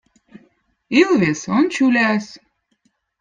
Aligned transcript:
ilvez 0.99 1.41
on 1.55 1.65
čüläz 1.73 2.25